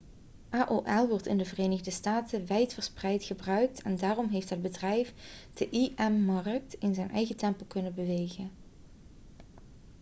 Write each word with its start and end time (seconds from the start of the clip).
aol 0.49 1.07
wordt 1.07 1.25
in 1.27 1.37
de 1.37 1.45
verenigde 1.45 1.91
staten 1.91 2.47
wijdverspreid 2.47 3.23
gebruikt 3.23 3.81
en 3.81 3.97
daarom 3.97 4.29
heeft 4.29 4.49
het 4.49 4.61
bedrijf 4.61 5.13
de 5.53 5.69
im-markt 5.95 6.73
in 6.73 6.93
zijn 6.93 7.11
eigen 7.11 7.35
tempo 7.37 7.65
kunnen 7.67 7.93
bewegen 7.95 8.51